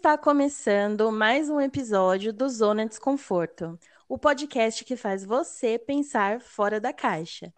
[0.00, 3.78] Está começando mais um episódio do Zona Desconforto,
[4.08, 7.52] o podcast que faz você pensar fora da caixa.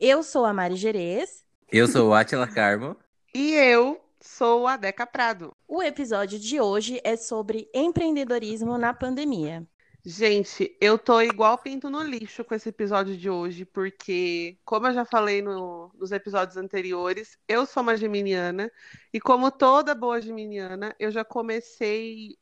[0.00, 1.44] Eu sou a Mari Gerês.
[1.70, 2.96] Eu sou o Atila Carmo.
[3.34, 5.54] E eu sou a Deca Prado.
[5.68, 9.66] O episódio de hoje é sobre empreendedorismo na pandemia.
[10.04, 14.92] Gente, eu tô igual pinto no lixo com esse episódio de hoje, porque, como eu
[14.92, 18.68] já falei no, nos episódios anteriores, eu sou uma geminiana,
[19.12, 22.36] e como toda boa geminiana, eu já comecei,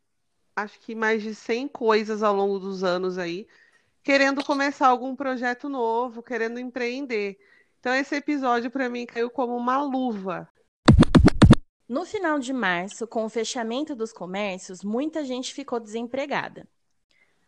[0.56, 3.46] acho que mais de 100 coisas ao longo dos anos aí,
[4.02, 7.38] querendo começar algum projeto novo, querendo empreender.
[7.78, 10.48] Então, esse episódio para mim caiu como uma luva.
[11.86, 16.66] No final de março, com o fechamento dos comércios, muita gente ficou desempregada.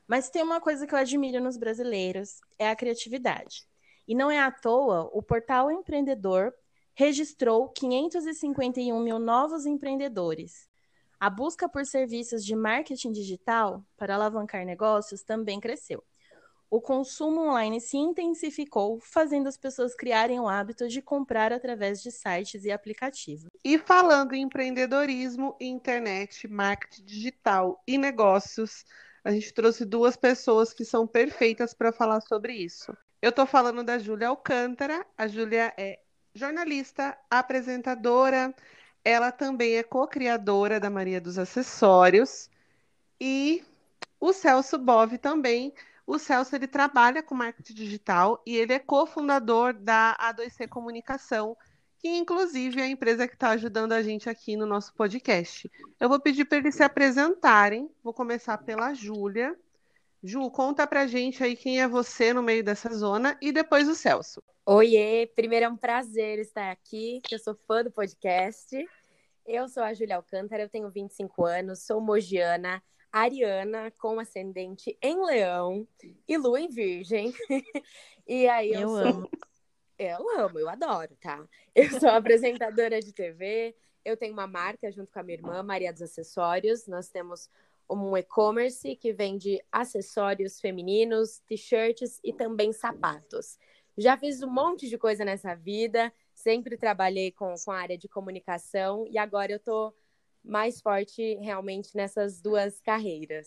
[0.06, 3.66] Mas tem uma coisa que eu admiro nos brasileiros, é a criatividade.
[4.06, 6.52] E não é à toa, o portal Empreendedor
[6.94, 10.68] registrou 551 mil novos empreendedores.
[11.18, 16.02] A busca por serviços de marketing digital para alavancar negócios também cresceu.
[16.68, 22.10] O consumo online se intensificou, fazendo as pessoas criarem o hábito de comprar através de
[22.10, 23.46] sites e aplicativos.
[23.62, 28.86] E falando em empreendedorismo, internet, marketing digital e negócios,
[29.24, 32.96] a gente trouxe duas pessoas que são perfeitas para falar sobre isso.
[33.20, 35.06] Eu estou falando da Júlia Alcântara.
[35.16, 36.00] A Júlia é
[36.34, 38.54] jornalista, apresentadora,
[39.04, 42.48] ela também é co-criadora da Maria dos Acessórios
[43.20, 43.62] e
[44.18, 45.74] o Celso Bove também.
[46.06, 51.56] O Celso ele trabalha com marketing digital e ele é cofundador da A2C Comunicação,
[52.02, 55.70] que inclusive é a empresa que está ajudando a gente aqui no nosso podcast.
[56.00, 57.88] Eu vou pedir para eles se apresentarem.
[58.02, 59.56] Vou começar pela Júlia.
[60.20, 63.94] Ju, conta pra gente aí quem é você no meio dessa zona e depois o
[63.94, 64.42] Celso.
[64.66, 68.76] Oiê, primeiro é um prazer estar aqui, eu sou fã do podcast.
[69.46, 72.82] Eu sou a Júlia Alcântara, eu tenho 25 anos, sou mogiana,
[73.12, 75.86] ariana, com ascendente em leão
[76.26, 77.32] e lua em virgem.
[78.26, 78.98] e aí eu, eu sou...
[78.98, 79.30] amo.
[79.98, 81.46] Eu amo, eu adoro, tá?
[81.74, 85.92] Eu sou apresentadora de TV, eu tenho uma marca junto com a minha irmã, Maria
[85.92, 86.86] dos Acessórios.
[86.86, 87.48] Nós temos
[87.88, 93.58] um e-commerce que vende acessórios femininos, t-shirts e também sapatos.
[93.96, 98.08] Já fiz um monte de coisa nessa vida, sempre trabalhei com, com a área de
[98.08, 99.94] comunicação e agora eu tô
[100.42, 103.46] mais forte realmente nessas duas carreiras.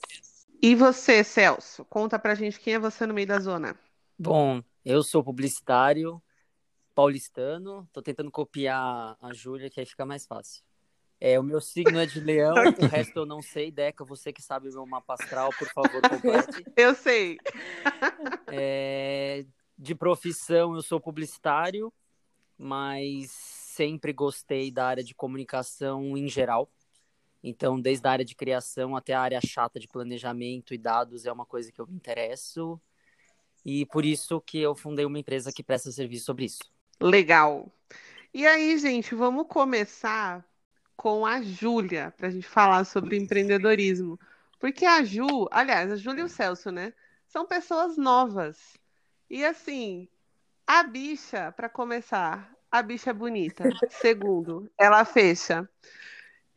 [0.62, 1.84] E você, Celso?
[1.86, 3.78] Conta pra gente quem é você no meio da zona.
[4.18, 6.22] Bom, eu sou publicitário,
[6.96, 7.88] paulistano.
[7.92, 10.64] Tô tentando copiar a Júlia, que aí fica mais fácil.
[11.20, 12.56] É, o meu signo é de leão, o
[12.88, 13.70] resto eu não sei.
[13.72, 16.66] Deca, você que sabe o meu mapa astral, por favor, complete.
[16.76, 17.38] Eu sei.
[18.48, 19.46] É,
[19.78, 21.92] de profissão, eu sou publicitário,
[22.58, 26.70] mas sempre gostei da área de comunicação em geral.
[27.44, 31.32] Então, desde a área de criação até a área chata de planejamento e dados é
[31.32, 32.80] uma coisa que eu me interesso.
[33.66, 36.75] E por isso que eu fundei uma empresa que presta serviço sobre isso.
[37.00, 37.72] Legal.
[38.34, 40.46] E aí, gente, vamos começar
[40.96, 44.20] com a Júlia, para a gente falar sobre empreendedorismo.
[44.60, 46.94] Porque a Ju, aliás, a Júlia e o Celso, né?
[47.28, 48.78] São pessoas novas.
[49.30, 50.08] E assim,
[50.66, 53.70] a bicha, para começar, a bicha é bonita.
[53.90, 55.70] Segundo, ela fecha.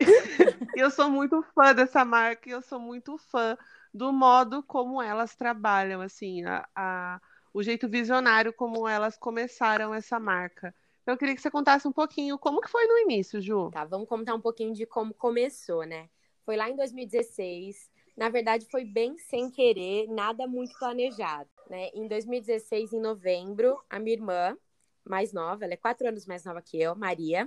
[0.77, 3.56] eu sou muito fã dessa marca e eu sou muito fã
[3.93, 7.21] do modo como elas trabalham, assim, a, a
[7.58, 10.72] o jeito visionário como elas começaram essa marca.
[11.02, 13.69] Então, eu queria que você contasse um pouquinho como que foi no início, Ju.
[13.72, 16.08] Tá, vamos contar um pouquinho de como começou, né?
[16.44, 17.91] Foi lá em 2016.
[18.16, 21.88] Na verdade, foi bem sem querer, nada muito planejado, né?
[21.94, 24.56] Em 2016, em novembro, a minha irmã,
[25.04, 27.44] mais nova, ela é quatro anos mais nova que eu, Maria,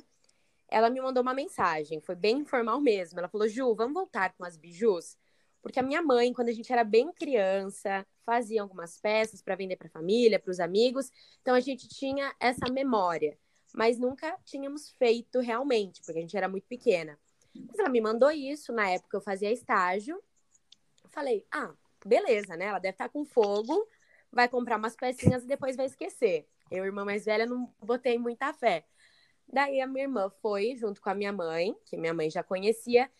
[0.67, 3.17] ela me mandou uma mensagem, foi bem informal mesmo.
[3.17, 5.17] Ela falou: Ju, vamos voltar com as bijus?
[5.61, 9.75] Porque a minha mãe, quando a gente era bem criança, fazia algumas peças para vender
[9.75, 11.11] para a família, para os amigos.
[11.41, 13.37] Então a gente tinha essa memória,
[13.73, 17.19] mas nunca tínhamos feito realmente, porque a gente era muito pequena.
[17.55, 20.21] Mas ela me mandou isso, na época eu fazia estágio.
[21.11, 21.73] Falei: "Ah,
[22.05, 22.65] beleza, né?
[22.65, 23.87] Ela deve estar tá com fogo,
[24.31, 26.47] vai comprar umas pecinhas e depois vai esquecer".
[26.71, 28.85] Eu, irmã mais velha, não botei muita fé.
[29.51, 33.11] Daí a minha irmã foi junto com a minha mãe, que minha mãe já conhecia,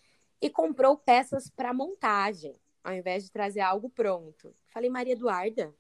[0.42, 4.56] e comprou peças para montagem, ao invés de trazer algo pronto.
[4.70, 5.74] Falei, Maria Eduarda,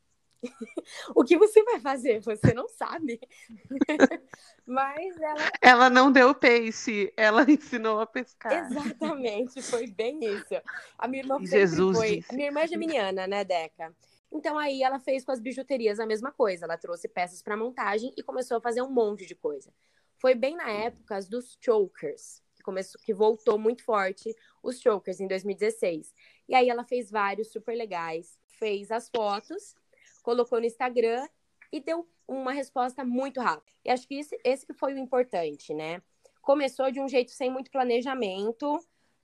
[1.15, 2.21] o que você vai fazer?
[2.21, 3.19] Você não sabe.
[4.65, 5.51] Mas ela.
[5.61, 8.65] Ela não deu peixe, ela ensinou a pescar.
[8.65, 10.61] Exatamente, foi bem isso.
[10.97, 12.17] A minha irmã Jesus foi.
[12.17, 12.35] Disse.
[12.35, 13.95] Minha irmã é geminiana, né, Deca?
[14.31, 16.65] Então aí ela fez com as bijuterias a mesma coisa.
[16.65, 19.73] Ela trouxe peças para montagem e começou a fazer um monte de coisa.
[20.17, 25.27] Foi bem na época dos chokers, que começou, que voltou muito forte os chokers em
[25.27, 26.13] 2016.
[26.47, 29.75] E aí ela fez vários super legais, fez as fotos,
[30.21, 31.27] colocou no Instagram
[31.71, 33.71] e deu uma resposta muito rápida.
[33.83, 36.01] E acho que esse, esse que foi o importante, né?
[36.41, 38.79] Começou de um jeito sem muito planejamento,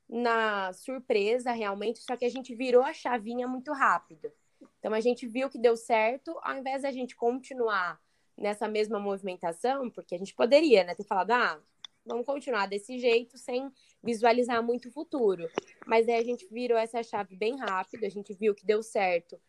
[0.10, 4.31] na surpresa realmente, só que a gente virou a chavinha muito rápido.
[4.80, 8.00] Então a gente viu que deu certo, ao invés da gente continuar
[8.38, 11.60] nessa mesma movimentação, porque a gente poderia, né, ter falado, ah,
[12.07, 13.71] vamos continuar desse jeito sem
[14.01, 15.48] visualizar muito o futuro.
[15.86, 19.39] Mas aí a gente virou essa chave bem rápido, a gente viu que deu certo.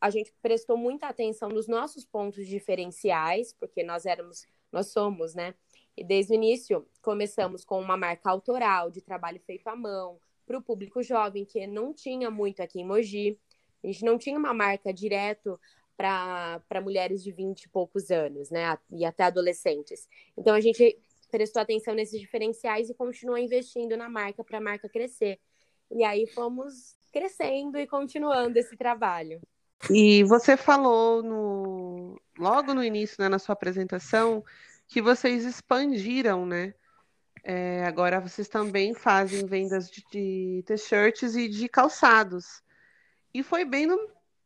[0.00, 5.54] A gente prestou muita atenção nos nossos pontos diferenciais, porque nós éramos, nós somos, né?
[5.96, 10.58] E desde o início começamos com uma marca autoral de trabalho feito à mão para
[10.58, 13.38] o público jovem, que não tinha muito aqui em Mogi.
[13.84, 15.60] A gente não tinha uma marca direto
[15.96, 18.76] para mulheres de 20 e poucos anos, né?
[18.90, 20.08] E até adolescentes.
[20.36, 20.98] Então a gente
[21.32, 25.40] prestou atenção nesses diferenciais e continuou investindo na marca para a marca crescer.
[25.90, 29.40] E aí fomos crescendo e continuando esse trabalho.
[29.90, 34.44] E você falou no, logo no início, né, na sua apresentação,
[34.86, 36.74] que vocês expandiram, né?
[37.42, 42.62] É, agora vocês também fazem vendas de, de t-shirts e de calçados.
[43.34, 43.98] E foi bem no,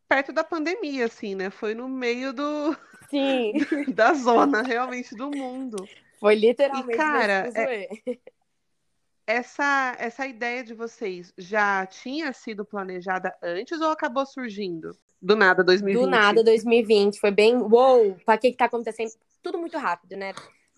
[0.09, 1.51] perto da pandemia, assim, né?
[1.51, 2.77] Foi no meio do
[3.11, 3.53] Sim.
[3.93, 5.77] da zona realmente do mundo.
[6.19, 6.95] Foi literalmente.
[6.95, 7.89] E, cara, é,
[9.27, 14.97] essa, essa ideia de vocês já tinha sido planejada antes ou acabou surgindo?
[15.21, 16.05] Do nada, 2020.
[16.05, 17.19] Do nada, 2020.
[17.19, 17.57] Foi bem.
[17.57, 18.17] Uou!
[18.25, 19.11] Para que, que tá acontecendo?
[19.43, 20.33] Tudo muito rápido, né?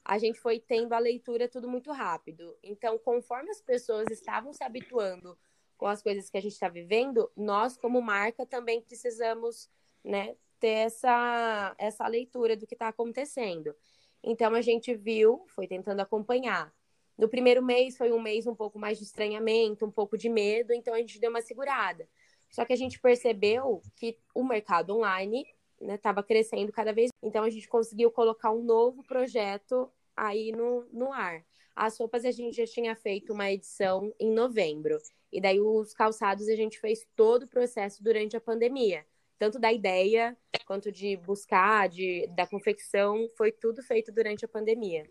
[0.05, 2.57] A gente foi tendo a leitura tudo muito rápido.
[2.63, 5.37] Então, conforme as pessoas estavam se habituando
[5.77, 9.69] com as coisas que a gente está vivendo, nós, como marca, também precisamos
[10.03, 13.75] né, ter essa, essa leitura do que está acontecendo.
[14.23, 16.73] Então, a gente viu, foi tentando acompanhar.
[17.17, 20.73] No primeiro mês foi um mês um pouco mais de estranhamento, um pouco de medo,
[20.73, 22.09] então a gente deu uma segurada.
[22.49, 25.45] Só que a gente percebeu que o mercado online
[25.81, 27.11] estava né, crescendo cada vez.
[27.23, 31.45] Então a gente conseguiu colocar um novo projeto aí no, no ar.
[31.75, 34.99] As roupas a gente já tinha feito uma edição em novembro.
[35.33, 39.05] E daí os calçados a gente fez todo o processo durante a pandemia.
[39.39, 40.37] Tanto da ideia
[40.67, 45.09] quanto de buscar, de, da confecção, foi tudo feito durante a pandemia.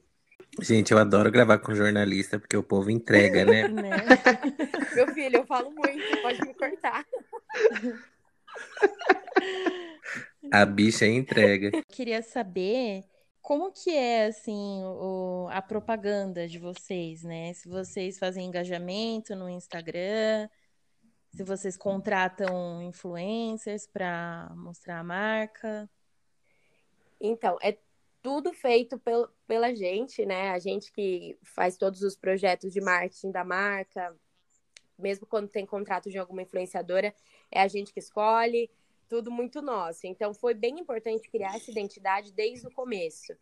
[0.61, 3.67] Gente, eu adoro gravar com jornalista, porque o povo entrega, né?
[3.69, 3.89] né?
[4.95, 7.05] Meu filho, eu falo muito, pode me cortar.
[10.51, 11.71] A bicha entrega.
[11.73, 13.03] Eu queria saber
[13.41, 17.53] como que é assim o, a propaganda de vocês, né?
[17.53, 20.49] Se vocês fazem engajamento no Instagram,
[21.35, 25.89] se vocês contratam influencers para mostrar a marca.
[27.19, 27.77] Então, é
[28.21, 30.49] tudo feito pel, pela gente, né?
[30.49, 34.15] A gente que faz todos os projetos de marketing da marca,
[34.97, 37.13] mesmo quando tem contrato de alguma influenciadora,
[37.51, 38.69] é a gente que escolhe
[39.07, 40.05] tudo muito nosso.
[40.05, 43.33] Então foi bem importante criar essa identidade desde o começo,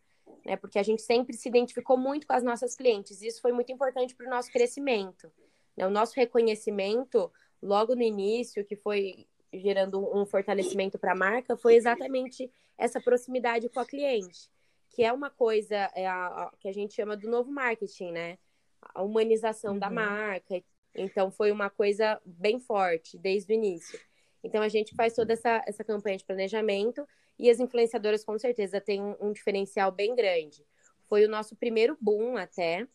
[0.46, 0.56] né?
[0.56, 3.22] Porque a gente sempre se identificou muito com as nossas clientes.
[3.22, 5.32] Isso foi muito importante para o nosso crescimento.
[5.76, 5.88] Né?
[5.88, 11.76] O nosso reconhecimento logo no início, que foi gerando um fortalecimento para a marca, foi
[11.76, 14.50] exatamente essa proximidade com a cliente,
[14.90, 18.38] que é uma coisa é a, a, que a gente chama do novo marketing, né?
[18.82, 19.80] A humanização uhum.
[19.80, 20.62] da marca.
[20.94, 24.00] Então foi uma coisa bem forte desde o início.
[24.44, 27.06] Então a gente faz toda essa, essa campanha de planejamento
[27.38, 30.66] e as influenciadoras com certeza têm um, um diferencial bem grande.
[31.08, 32.88] Foi o nosso primeiro boom até.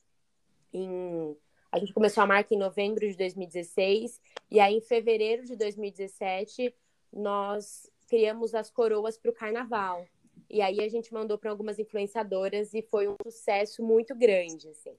[0.73, 1.37] Em...
[1.73, 6.75] A gente começou a marca em novembro de 2016 e aí em fevereiro de 2017
[7.13, 10.05] nós criamos as coroas para o carnaval.
[10.49, 14.97] E aí a gente mandou para algumas influenciadoras e foi um sucesso muito grande, assim.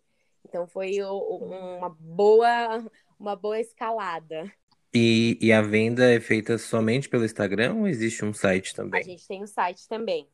[0.48, 2.86] Então foi uma boa,
[3.20, 4.50] uma boa escalada.
[4.94, 9.00] E, e a venda é feita somente pelo Instagram ou existe um site também?
[9.00, 10.28] A gente tem um site também.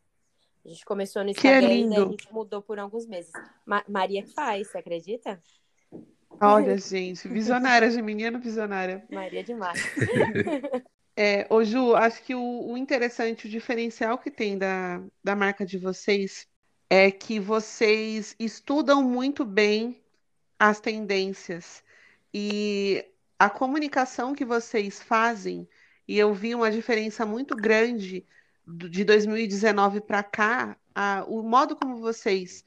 [0.64, 3.32] A gente começou no Instagram e a gente mudou por alguns meses.
[3.66, 5.42] Ma Maria que faz, você acredita?
[6.40, 9.04] Olha, gente, visionária, menina visionária.
[9.12, 9.80] Maria demais.
[11.16, 15.66] é, ô Ju, acho que o, o, interessante, o diferencial que tem da, da marca
[15.66, 16.48] de vocês
[16.90, 20.02] é que vocês estudam muito bem
[20.60, 21.84] as tendências.
[22.34, 23.06] E
[23.38, 25.68] a comunicação que vocês fazem,
[26.08, 28.26] e eu vi uma diferença muito grande
[28.66, 32.66] de 2019 para cá, a, o modo como vocês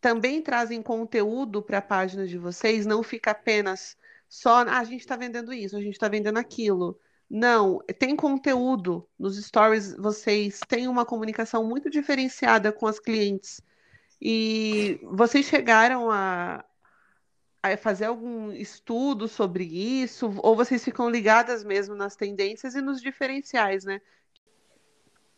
[0.00, 3.96] também trazem conteúdo para a página de vocês, não fica apenas
[4.28, 6.98] só, ah, a gente está vendendo isso, a gente está vendendo aquilo.
[7.28, 13.60] Não, tem conteúdo nos stories, vocês têm uma comunicação muito diferenciada com as clientes.
[14.20, 16.64] E vocês chegaram a,
[17.62, 20.32] a fazer algum estudo sobre isso?
[20.42, 24.00] Ou vocês ficam ligadas mesmo nas tendências e nos diferenciais, né?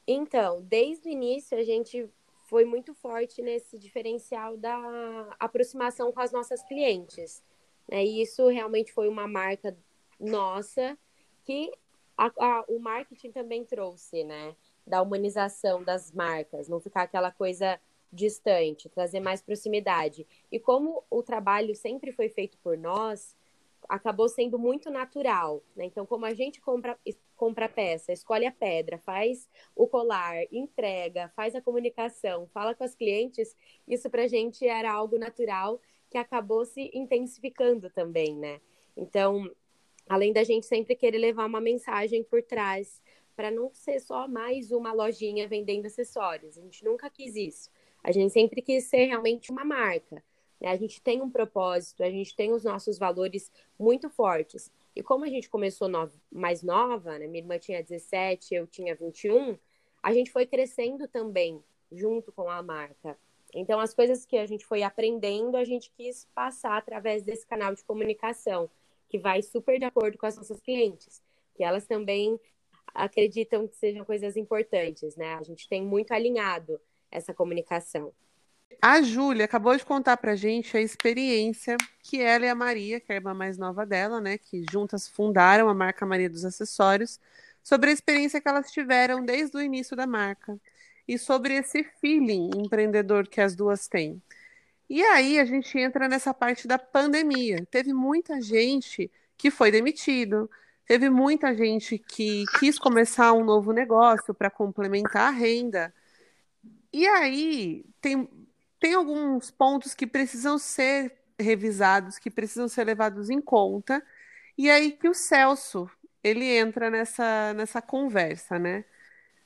[0.06, 2.08] Então, desde o início a gente
[2.52, 4.76] foi muito forte nesse diferencial da
[5.40, 7.42] aproximação com as nossas clientes.
[7.90, 8.04] Né?
[8.04, 9.74] E isso realmente foi uma marca
[10.20, 10.98] nossa
[11.44, 11.72] que
[12.14, 14.54] a, a, o marketing também trouxe, né?
[14.86, 17.80] Da humanização das marcas, não ficar aquela coisa
[18.12, 20.26] distante, trazer mais proximidade.
[20.50, 23.34] E como o trabalho sempre foi feito por nós,
[23.92, 25.62] acabou sendo muito natural.
[25.76, 25.84] Né?
[25.84, 26.98] Então, como a gente compra,
[27.36, 29.46] compra a peça, escolhe a pedra, faz
[29.76, 33.54] o colar, entrega, faz a comunicação, fala com as clientes,
[33.86, 38.62] isso para a gente era algo natural que acabou se intensificando também, né?
[38.96, 39.50] Então,
[40.08, 43.02] além da gente sempre querer levar uma mensagem por trás,
[43.36, 47.70] para não ser só mais uma lojinha vendendo acessórios, a gente nunca quis isso.
[48.02, 50.24] A gente sempre quis ser realmente uma marca.
[50.62, 50.70] Né?
[50.70, 54.70] A gente tem um propósito, a gente tem os nossos valores muito fortes.
[54.94, 56.08] E como a gente começou no...
[56.30, 57.26] mais nova, né?
[57.26, 59.58] minha irmã tinha 17, eu tinha 21,
[60.00, 63.18] a gente foi crescendo também junto com a marca.
[63.52, 67.74] Então, as coisas que a gente foi aprendendo, a gente quis passar através desse canal
[67.74, 68.70] de comunicação,
[69.10, 71.20] que vai super de acordo com as nossas clientes,
[71.54, 72.40] que elas também
[72.94, 75.34] acreditam que sejam coisas importantes, né?
[75.34, 78.12] A gente tem muito alinhado essa comunicação.
[78.80, 83.12] A Júlia acabou de contar pra gente a experiência que ela e a Maria, que
[83.12, 87.20] é a irmã mais nova dela, né, que juntas fundaram a marca Maria dos Acessórios,
[87.62, 90.58] sobre a experiência que elas tiveram desde o início da marca
[91.06, 94.20] e sobre esse feeling empreendedor que as duas têm.
[94.88, 97.66] E aí a gente entra nessa parte da pandemia.
[97.70, 100.50] Teve muita gente que foi demitido,
[100.86, 105.94] teve muita gente que quis começar um novo negócio para complementar a renda.
[106.92, 108.28] E aí tem
[108.82, 114.04] tem alguns pontos que precisam ser revisados, que precisam ser levados em conta,
[114.58, 115.88] e aí que o Celso
[116.22, 118.84] ele entra nessa, nessa conversa, né?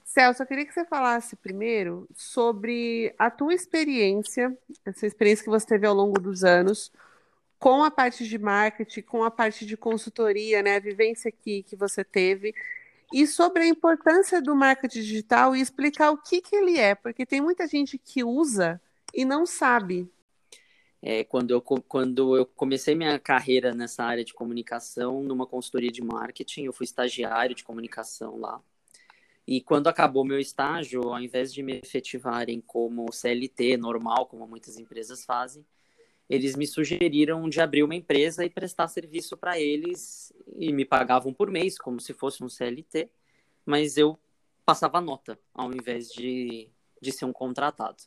[0.03, 5.67] Celso, eu queria que você falasse primeiro sobre a tua experiência, essa experiência que você
[5.67, 6.91] teve ao longo dos anos,
[7.59, 10.77] com a parte de marketing, com a parte de consultoria, né?
[10.77, 12.55] A vivência que, que você teve,
[13.13, 17.27] e sobre a importância do marketing digital e explicar o que, que ele é, porque
[17.27, 18.81] tem muita gente que usa
[19.13, 20.11] e não sabe.
[21.03, 26.03] É, quando, eu, quando eu comecei minha carreira nessa área de comunicação, numa consultoria de
[26.03, 28.61] marketing, eu fui estagiário de comunicação lá.
[29.47, 34.77] E quando acabou meu estágio, ao invés de me efetivarem como CLT normal, como muitas
[34.77, 35.65] empresas fazem,
[36.29, 41.33] eles me sugeriram de abrir uma empresa e prestar serviço para eles e me pagavam
[41.33, 43.09] por mês, como se fosse um CLT,
[43.65, 44.19] mas eu
[44.65, 46.69] passava nota ao invés de,
[47.01, 48.03] de ser um contratado.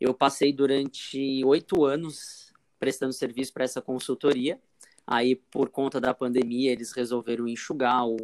[0.00, 4.60] Eu passei durante oito anos prestando serviço para essa consultoria.
[5.06, 8.16] Aí, por conta da pandemia, eles resolveram enxugar o,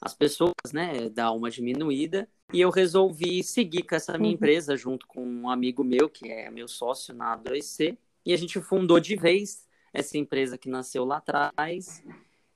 [0.00, 2.28] as pessoas, né, dar uma diminuída.
[2.52, 4.34] E eu resolvi seguir com essa minha uhum.
[4.34, 7.96] empresa junto com um amigo meu, que é meu sócio na A2C.
[8.26, 12.02] E a gente fundou de vez essa empresa que nasceu lá atrás.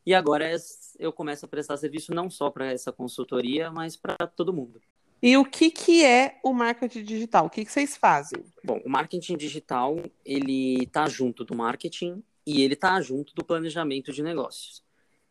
[0.04, 0.50] E agora
[0.98, 4.80] eu começo a prestar serviço não só para essa consultoria, mas para todo mundo.
[5.26, 7.46] E o que, que é o marketing digital?
[7.46, 8.44] O que, que vocês fazem?
[8.62, 14.12] Bom, o marketing digital, ele está junto do marketing e ele está junto do planejamento
[14.12, 14.84] de negócios.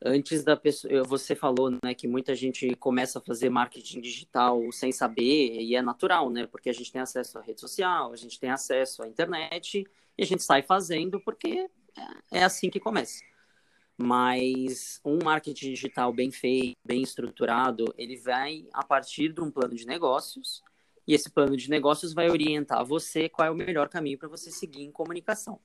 [0.03, 4.91] Antes da pessoa, você falou, né, que muita gente começa a fazer marketing digital sem
[4.91, 8.37] saber, e é natural, né, porque a gente tem acesso à rede social, a gente
[8.37, 9.87] tem acesso à internet,
[10.17, 11.69] e a gente sai fazendo porque
[12.33, 13.23] é assim que começa.
[13.97, 19.75] Mas um marketing digital bem feito, bem estruturado, ele vai a partir de um plano
[19.75, 20.61] de negócios,
[21.07, 24.51] e esse plano de negócios vai orientar você qual é o melhor caminho para você
[24.51, 25.59] seguir em comunicação.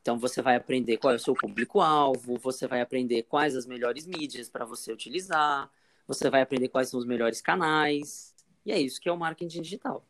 [0.00, 4.04] Então você vai aprender qual é o seu público-alvo, você vai aprender quais as melhores
[4.04, 5.70] mídias para você utilizar,
[6.08, 8.34] você vai aprender quais são os melhores canais.
[8.66, 10.04] E é isso que é o marketing digital.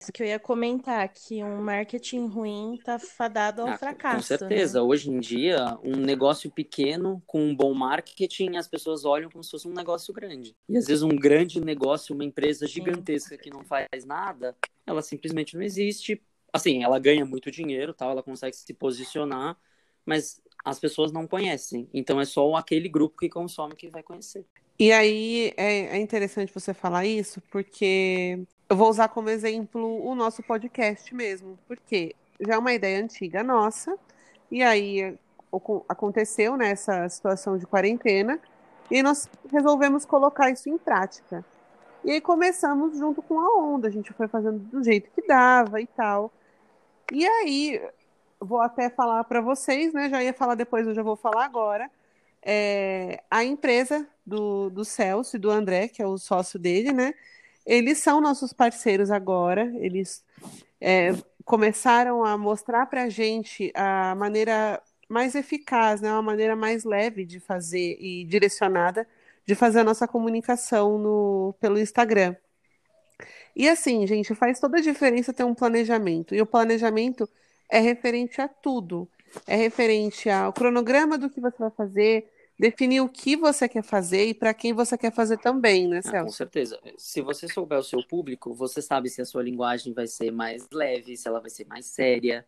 [0.00, 4.16] Isso que eu ia comentar, que um marketing ruim está fadado ao ah, fracasso.
[4.16, 4.80] Com certeza.
[4.80, 4.86] Né?
[4.86, 9.50] Hoje em dia, um negócio pequeno com um bom marketing, as pessoas olham como se
[9.50, 10.54] fosse um negócio grande.
[10.68, 13.42] E às vezes um grande negócio, uma empresa gigantesca Sim.
[13.42, 16.22] que não faz nada, ela simplesmente não existe.
[16.52, 19.58] Assim, ela ganha muito dinheiro, tal, ela consegue se posicionar,
[20.06, 21.88] mas as pessoas não conhecem.
[21.92, 24.46] Então é só aquele grupo que consome que vai conhecer.
[24.78, 30.14] E aí é, é interessante você falar isso, porque eu vou usar como exemplo o
[30.14, 33.98] nosso podcast mesmo, porque já é uma ideia antiga nossa,
[34.50, 35.16] e aí
[35.88, 38.38] aconteceu nessa né, situação de quarentena,
[38.90, 41.44] e nós resolvemos colocar isso em prática.
[42.04, 45.80] E aí começamos junto com a onda, a gente foi fazendo do jeito que dava
[45.80, 46.32] e tal.
[47.12, 47.82] E aí
[48.40, 50.08] vou até falar para vocês, né?
[50.08, 51.90] Já ia falar depois, eu já vou falar agora.
[52.42, 57.14] É, a empresa do, do Celso e do André, que é o sócio dele, né?
[57.68, 60.24] Eles são nossos parceiros agora, eles
[60.80, 61.12] é,
[61.44, 66.10] começaram a mostrar para a gente a maneira mais eficaz, né?
[66.10, 69.06] uma maneira mais leve de fazer e direcionada
[69.44, 72.34] de fazer a nossa comunicação no, pelo Instagram.
[73.54, 76.34] E assim, gente, faz toda a diferença ter um planejamento.
[76.34, 77.28] E o planejamento
[77.68, 79.06] é referente a tudo.
[79.46, 84.26] É referente ao cronograma do que você vai fazer, definir o que você quer fazer
[84.26, 86.16] e para quem você quer fazer também, né, Celso?
[86.16, 86.80] Ah, com certeza.
[86.96, 90.66] Se você souber o seu público, você sabe se a sua linguagem vai ser mais
[90.72, 92.44] leve, se ela vai ser mais séria.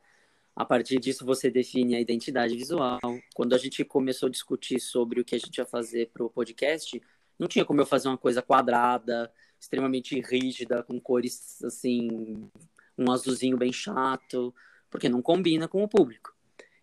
[0.57, 2.99] A partir disso, você define a identidade visual.
[3.35, 6.31] Quando a gente começou a discutir sobre o que a gente ia fazer para o
[6.31, 7.01] podcast,
[7.39, 12.51] não tinha como eu fazer uma coisa quadrada, extremamente rígida, com cores assim,
[12.99, 14.53] um azulzinho bem chato
[14.91, 16.35] porque não combina com o público.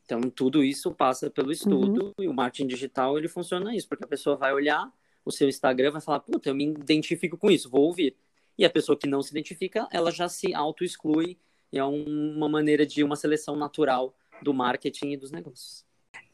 [0.07, 2.23] Então, tudo isso passa pelo estudo uhum.
[2.23, 4.89] e o marketing digital, ele funciona isso, porque a pessoa vai olhar
[5.27, 8.15] o seu Instagram vai falar, puta, eu me identifico com isso, vou ouvir.
[8.57, 11.37] E a pessoa que não se identifica, ela já se auto-exclui
[11.71, 15.85] e é um, uma maneira de uma seleção natural do marketing e dos negócios.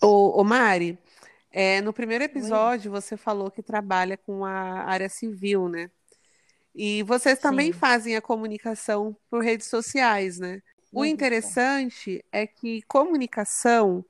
[0.01, 0.97] Ô, ô Mari,
[1.51, 3.01] é, no primeiro episódio Oi.
[3.01, 5.89] você falou que trabalha com a área civil, né?
[6.75, 7.79] E vocês também Sim.
[7.79, 10.61] fazem a comunicação por redes sociais, né?
[10.93, 14.05] O interessante é que comunicação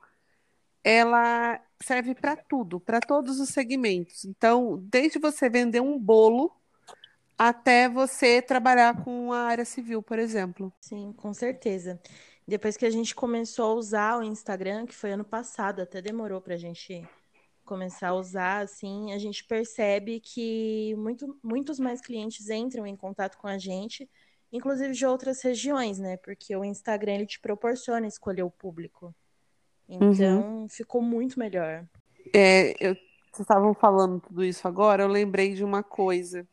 [0.83, 4.25] ela serve para tudo, para todos os segmentos.
[4.25, 6.51] Então, desde você vender um bolo
[7.37, 10.71] até você trabalhar com a área civil, por exemplo.
[10.79, 11.99] Sim, com certeza.
[12.47, 16.41] Depois que a gente começou a usar o Instagram, que foi ano passado, até demorou
[16.41, 17.07] para a gente
[17.65, 23.37] começar a usar, assim, a gente percebe que muito, muitos mais clientes entram em contato
[23.37, 24.09] com a gente
[24.53, 26.15] inclusive de outras regiões, né?
[26.17, 29.13] Porque o Instagram ele te proporciona escolher o público.
[29.89, 30.69] Então, uhum.
[30.69, 31.85] ficou muito melhor.
[32.33, 36.47] É, eu, vocês estavam falando tudo isso agora, eu lembrei de uma coisa.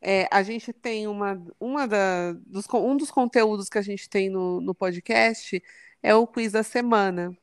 [0.00, 4.30] É, a gente tem uma, uma da, dos, um dos conteúdos que a gente tem
[4.30, 5.62] no, no podcast
[6.02, 7.36] é o quiz da semana.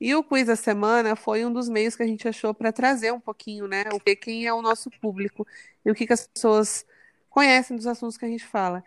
[0.00, 3.12] E o quiz da semana foi um dos meios que a gente achou para trazer
[3.12, 3.84] um pouquinho, né?
[3.92, 5.46] O que quem é o nosso público
[5.84, 6.84] e o que, que as pessoas
[7.30, 8.82] conhecem dos assuntos que a gente fala.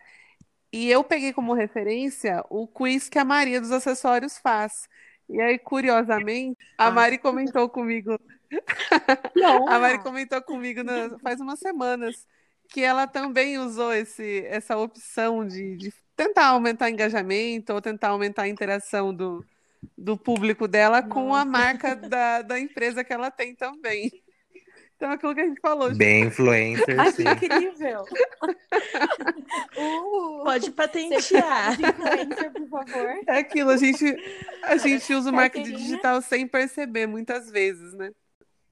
[0.71, 4.87] E eu peguei como referência o quiz que a Maria dos Acessórios faz.
[5.27, 6.89] E aí, curiosamente, a.
[6.91, 8.19] Mari comentou comigo.
[9.69, 11.17] a Mari comentou comigo na...
[11.19, 12.27] faz umas semanas
[12.69, 18.09] que ela também usou esse, essa opção de, de tentar aumentar o engajamento ou tentar
[18.09, 19.43] aumentar a interação do,
[19.97, 21.13] do público dela Nossa.
[21.13, 24.11] com a marca da, da empresa que ela tem também.
[24.99, 25.95] Então, aquilo que a gente falou.
[25.95, 27.23] Bem influencer, Acho sim.
[27.23, 28.03] incrível.
[29.77, 31.71] uh, Pode patentear.
[31.79, 33.21] influencer, por favor.
[33.25, 34.03] É aquilo, a gente,
[34.61, 38.11] a gente usa o marketing digital sem perceber, muitas vezes, né?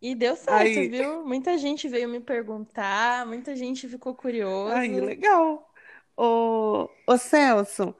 [0.01, 0.89] E deu certo, Aí...
[0.89, 1.25] viu?
[1.25, 4.79] Muita gente veio me perguntar, muita gente ficou curiosa.
[4.79, 5.71] Aí, legal.
[6.17, 7.95] Ô, ô Celso.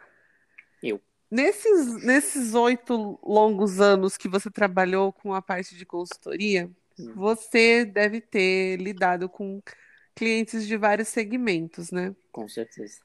[0.84, 1.00] Eu.
[1.32, 6.70] Nesses, nesses oito longos anos que você trabalhou com a parte de consultoria,
[7.16, 9.62] você deve ter lidado com
[10.16, 12.16] clientes de vários segmentos, né?
[12.32, 13.00] Com certeza.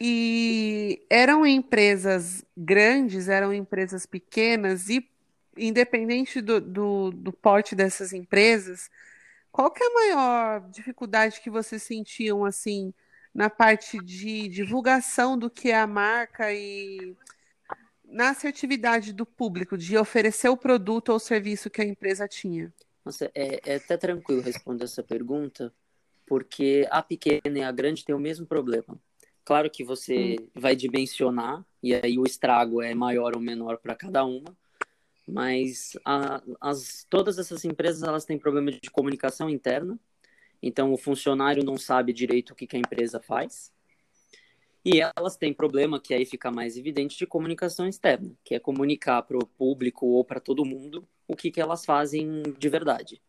[0.00, 5.06] E eram empresas grandes, eram empresas pequenas, e
[5.56, 8.88] independente do, do, do porte dessas empresas,
[9.50, 12.94] qual que é a maior dificuldade que vocês sentiam assim
[13.34, 17.16] na parte de divulgação do que é a marca e
[18.10, 22.72] na assertividade do público de oferecer o produto ou serviço que a empresa tinha?
[23.04, 25.72] Nossa, é, é até tranquilo responder essa pergunta,
[26.26, 28.98] porque a pequena e a grande têm o mesmo problema.
[29.44, 30.48] Claro que você hum.
[30.54, 34.56] vai dimensionar, e aí o estrago é maior ou menor para cada uma,
[35.26, 39.98] mas a, as, todas essas empresas elas têm problema de comunicação interna,
[40.62, 43.72] então o funcionário não sabe direito o que, que a empresa faz,
[44.90, 49.20] e elas têm problema, que aí fica mais evidente, de comunicação externa, que é comunicar
[49.20, 53.20] para o público ou para todo mundo o que, que elas fazem de verdade.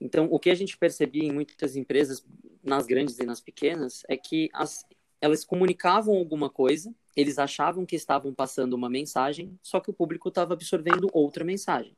[0.00, 2.24] Então, o que a gente percebia em muitas empresas,
[2.62, 4.86] nas grandes e nas pequenas, é que as,
[5.20, 10.30] elas comunicavam alguma coisa, eles achavam que estavam passando uma mensagem, só que o público
[10.30, 11.94] estava absorvendo outra mensagem.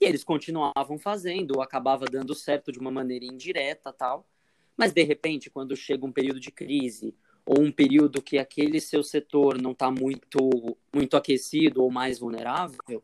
[0.00, 4.26] E eles continuavam fazendo, acabava dando certo de uma maneira indireta tal.
[4.74, 7.14] Mas, de repente, quando chega um período de crise
[7.48, 13.02] ou um período que aquele seu setor não está muito, muito aquecido ou mais vulnerável,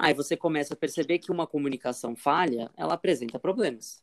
[0.00, 4.02] aí você começa a perceber que uma comunicação falha, ela apresenta problemas.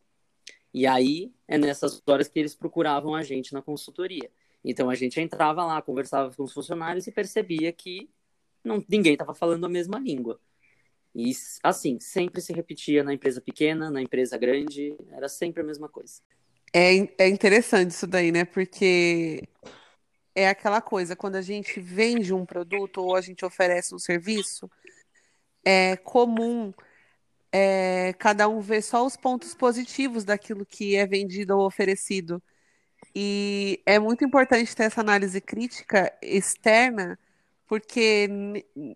[0.73, 4.31] E aí é nessas horas que eles procuravam a gente na consultoria.
[4.63, 8.09] Então a gente entrava lá, conversava com os funcionários e percebia que
[8.63, 10.39] não, ninguém estava falando a mesma língua.
[11.13, 15.89] E assim, sempre se repetia na empresa pequena, na empresa grande, era sempre a mesma
[15.89, 16.21] coisa.
[16.73, 18.45] É, é interessante isso daí, né?
[18.45, 19.43] Porque
[20.35, 24.69] é aquela coisa, quando a gente vende um produto ou a gente oferece um serviço,
[25.65, 26.73] é comum
[27.51, 32.41] é, cada um ver só os pontos positivos daquilo que é vendido ou oferecido.
[33.15, 37.19] E é muito importante ter essa análise crítica externa,
[37.67, 38.29] porque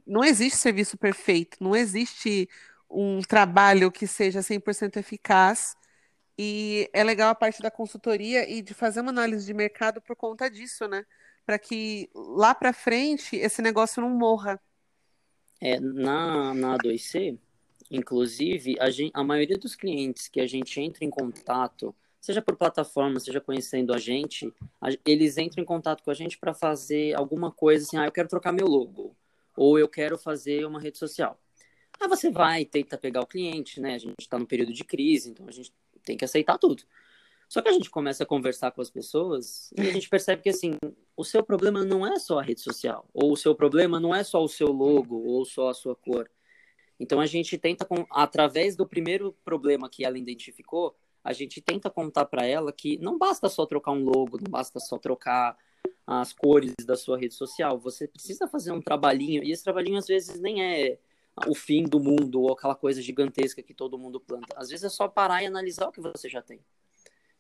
[0.06, 2.50] não existe serviço perfeito, não existe
[2.90, 5.76] um trabalho que seja 100% eficaz.
[6.38, 10.16] E é legal a parte da consultoria e de fazer uma análise de mercado por
[10.16, 11.06] conta disso, né?
[11.46, 14.60] Para que lá para frente esse negócio não morra.
[15.62, 17.38] É, na, na A2C,
[17.92, 22.56] inclusive, a, gente, a maioria dos clientes que a gente entra em contato seja por
[22.56, 27.14] plataforma, seja conhecendo a gente, a, eles entram em contato com a gente para fazer
[27.16, 29.16] alguma coisa assim, ah, eu quero trocar meu logo,
[29.58, 31.38] ou eu quero fazer uma rede social.
[32.00, 33.96] Aí você vai, tenta pegar o cliente, né?
[33.96, 35.72] A gente está no período de crise, então a gente
[36.04, 36.84] tem que aceitar tudo.
[37.48, 40.50] Só que a gente começa a conversar com as pessoas e a gente percebe que,
[40.50, 40.76] assim,
[41.16, 44.24] o seu problema não é só a rede social, ou o seu problema não é
[44.24, 46.30] só o seu logo, ou só a sua cor.
[47.00, 52.26] Então a gente tenta, através do primeiro problema que ela identificou, a gente tenta contar
[52.26, 55.58] para ela que não basta só trocar um logo, não basta só trocar
[56.06, 57.78] as cores da sua rede social.
[57.80, 60.98] Você precisa fazer um trabalhinho, e esse trabalhinho às vezes nem é
[61.48, 64.54] o fim do mundo ou aquela coisa gigantesca que todo mundo planta.
[64.56, 66.60] Às vezes é só parar e analisar o que você já tem.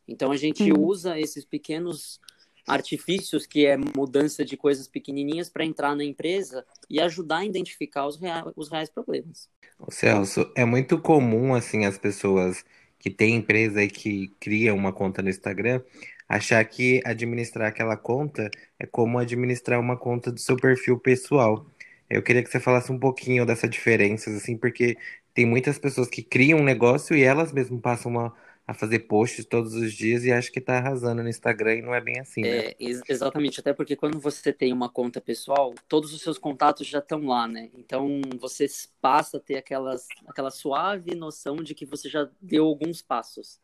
[0.07, 0.79] Então a gente hum.
[0.79, 2.19] usa esses pequenos
[2.67, 8.07] artifícios que é mudança de coisas pequenininhas para entrar na empresa e ajudar a identificar
[8.07, 9.49] os, reais, os reais problemas.
[9.89, 12.63] Celso, é muito comum assim as pessoas
[12.97, 15.81] que tem empresa e que cria uma conta no Instagram,
[16.27, 21.65] achar que administrar aquela conta é como administrar uma conta do seu perfil pessoal.
[22.09, 24.97] Eu queria que você falasse um pouquinho dessas diferenças, assim, porque
[25.33, 28.33] tem muitas pessoas que criam um negócio e elas mesmas passam uma,
[28.65, 31.93] a fazer posts todos os dias e acho que tá arrasando no Instagram e não
[31.93, 32.67] é bem assim, né?
[32.67, 36.87] É, ex exatamente, até porque quando você tem uma conta pessoal, todos os seus contatos
[36.87, 37.69] já estão lá, né?
[37.73, 38.67] Então você
[39.01, 43.59] passa a ter aquelas, aquela suave noção de que você já deu alguns passos.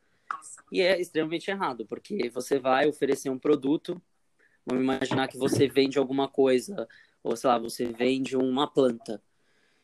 [0.72, 4.02] E é extremamente errado, porque você vai oferecer um produto,
[4.66, 6.88] vamos imaginar que você vende alguma coisa,
[7.24, 9.22] ou sei lá, você vende uma planta.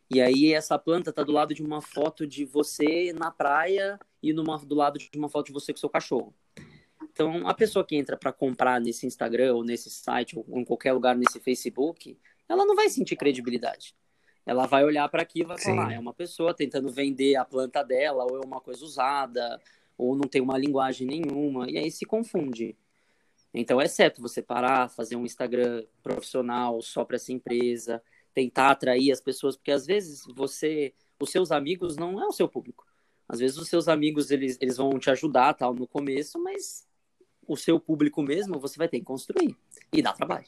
[0.09, 4.33] E aí essa planta tá do lado de uma foto de você na praia e
[4.33, 6.33] numa, do lado de uma foto de você com seu cachorro.
[7.11, 10.93] Então, a pessoa que entra para comprar nesse Instagram ou nesse site ou em qualquer
[10.93, 12.17] lugar nesse Facebook,
[12.47, 13.95] ela não vai sentir credibilidade.
[14.45, 17.43] Ela vai olhar para aquilo e vai falar, ah, é uma pessoa tentando vender a
[17.43, 19.59] planta dela ou é uma coisa usada
[19.97, 22.77] ou não tem uma linguagem nenhuma e aí se confunde.
[23.55, 29.11] Então é certo você parar, fazer um Instagram profissional só para essa empresa, tentar atrair
[29.11, 32.85] as pessoas, porque às vezes você, os seus amigos não é o seu público.
[33.27, 36.85] Às vezes os seus amigos eles, eles vão te ajudar tal no começo, mas
[37.47, 39.55] o seu público mesmo você vai ter que construir
[39.91, 40.45] e dá trabalho.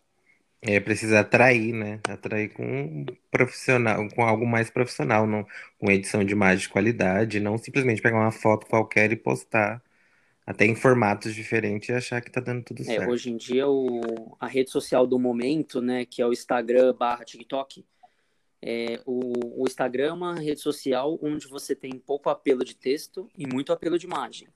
[0.62, 2.00] É, precisa atrair, né?
[2.10, 5.46] Atrair com um profissional, com algo mais profissional, não,
[5.80, 9.82] com edição de imagem de qualidade, não simplesmente pegar uma foto qualquer e postar
[10.48, 13.12] até em formatos diferentes e achar que tá dando tudo é, certo.
[13.12, 17.26] Hoje em dia, o, a rede social do momento, né, que é o Instagram barra
[17.26, 17.86] TikTok,
[18.62, 23.30] é, o, o, Instagram é uma rede social onde você tem pouco apelo de texto
[23.38, 24.48] e muito apelo de imagem.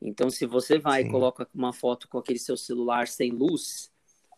[0.00, 1.08] Então, se você vai Sim.
[1.08, 3.90] e coloca uma foto com aquele seu celular sem luz,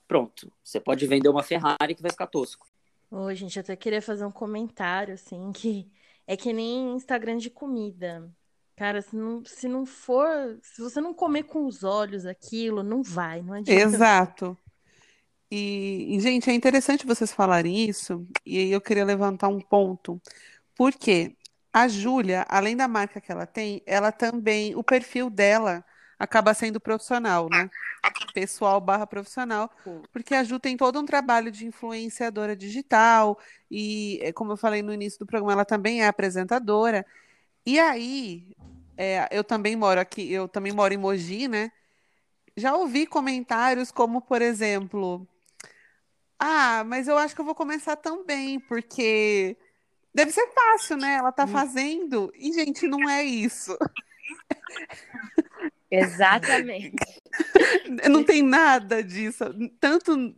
[0.07, 0.53] pronto.
[0.63, 2.65] Você pode vender uma Ferrari que vai ficar tosco.
[3.11, 5.91] Ô, gente, eu até queria fazer um comentário, assim, que
[6.29, 8.33] é que nem Instagram de comida.
[8.77, 13.03] Cara, se não, se não for, se você não comer com os olhos aquilo, não
[13.03, 13.83] vai, não adianta.
[13.83, 14.59] Exato.
[15.51, 20.21] E, e, gente, é interessante vocês falarem isso, e aí eu queria levantar um ponto.
[20.75, 21.35] Porque
[21.73, 25.83] a Júlia, além da marca que ela tem, ela também, o perfil dela
[26.19, 27.71] acaba sendo profissional, né?
[28.35, 29.71] Pessoal barra profissional,
[30.13, 33.39] porque a Ju tem todo um trabalho de influenciadora digital,
[33.71, 37.07] e é, como eu falei no início do programa, ela também é apresentadora.
[37.67, 38.55] E aí,
[38.97, 41.73] é, eu também moro aqui, eu também moro em Mogi, né?
[42.57, 45.29] Já ouvi comentários como, por exemplo,
[46.39, 49.57] ah, mas eu acho que eu vou começar também, porque
[50.15, 51.15] deve ser fácil, né?
[51.15, 51.49] Ela tá hum.
[51.49, 52.33] fazendo.
[52.37, 53.77] E, gente, não é isso.
[55.91, 56.97] Exatamente.
[58.11, 59.45] Não tem nada disso.
[59.79, 60.35] Tanto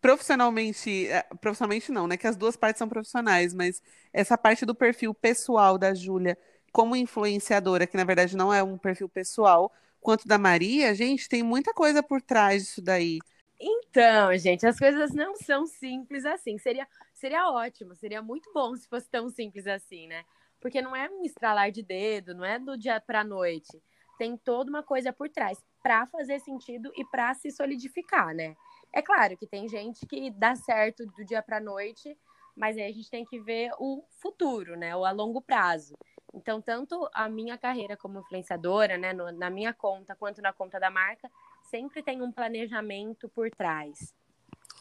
[0.00, 2.16] profissionalmente, é, profissionalmente não, né?
[2.16, 6.36] Que as duas partes são profissionais, mas essa parte do perfil pessoal da Júlia
[6.72, 11.42] como influenciadora, que na verdade não é um perfil pessoal, quanto da Maria, gente, tem
[11.42, 13.18] muita coisa por trás disso daí.
[13.60, 16.58] Então, gente, as coisas não são simples assim.
[16.58, 16.86] Seria,
[17.18, 20.24] Seria ótimo, seria muito bom se fosse tão simples assim, né?
[20.60, 23.82] Porque não é um estralar de dedo, não é do dia para noite.
[24.16, 28.54] Tem toda uma coisa por trás para fazer sentido e para se solidificar, né?
[28.94, 32.16] É claro que tem gente que dá certo do dia para noite,
[32.56, 34.94] mas aí a gente tem que ver o futuro, né?
[34.94, 35.94] O a longo prazo.
[36.34, 40.78] Então, tanto a minha carreira como influenciadora, né, no, na minha conta, quanto na conta
[40.78, 41.30] da marca,
[41.62, 44.14] sempre tem um planejamento por trás.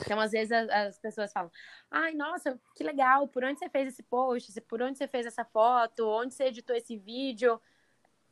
[0.01, 1.51] Então, às vezes, as, as pessoas falam:
[1.89, 4.59] ai, nossa, que legal, por onde você fez esse post?
[4.61, 6.07] Por onde você fez essa foto?
[6.07, 7.59] Onde você editou esse vídeo?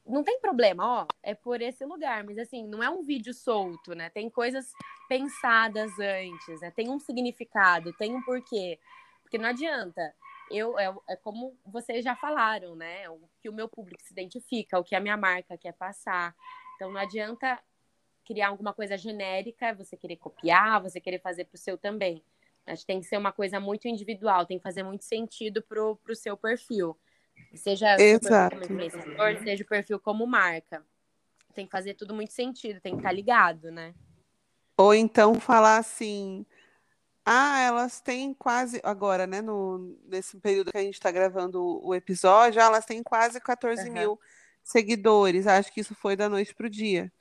[0.06, 3.96] Não tem problema, ó, é por esse lugar, mas assim, não é um vídeo solto,
[3.96, 4.08] né?
[4.12, 4.72] Tem coisas
[5.10, 6.70] pensadas antes, né?
[6.70, 8.80] Tem um significado, tem um porquê.
[9.24, 10.14] Porque não adianta.
[10.52, 13.10] Eu, é, é como vocês já falaram, né?
[13.10, 16.36] O que o meu público se identifica, o que a minha marca quer passar.
[16.76, 17.60] Então não adianta
[18.26, 22.24] criar alguma coisa genérica, você querer copiar, você querer fazer para o seu também.
[22.66, 25.96] Acho que tem que ser uma coisa muito individual, tem que fazer muito sentido pro,
[25.98, 26.98] pro seu perfil.
[27.54, 28.56] Seja Exato.
[28.56, 30.84] como influenciador, seja o perfil como marca.
[31.54, 33.94] Tem que fazer tudo muito sentido, tem que estar tá ligado, né?
[34.78, 36.46] Ou então falar assim,
[37.26, 41.96] ah, elas têm quase, agora, né, no, nesse período que a gente está gravando o,
[41.96, 43.94] episódio, elas têm quase 14 uhum.
[43.94, 44.20] mil
[44.64, 45.48] seguidores.
[45.48, 47.12] Acho que isso foi da noite para o dia.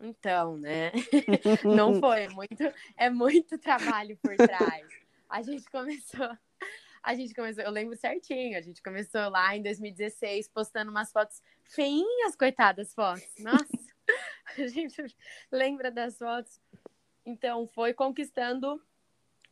[0.00, 0.90] Então, né?
[1.64, 4.86] Não foi, é muito, é muito trabalho por trás.
[5.28, 6.30] A gente começou,
[7.02, 11.42] a gente começou, eu lembro certinho, a gente começou lá em 2016 postando umas fotos
[11.64, 13.28] feinhas, coitadas fotos.
[13.38, 13.66] Nossa,
[14.56, 15.14] a gente
[15.52, 16.58] lembra das fotos.
[17.26, 18.80] Então, foi conquistando